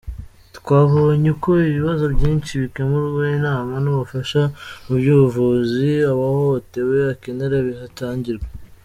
[0.57, 4.41] Twabonye uko ibibazo byinshi bikemurwa, inama n’ubufasha
[4.85, 8.47] mu by’ubuvuzi uwahohotewe akenera bihatangirwa.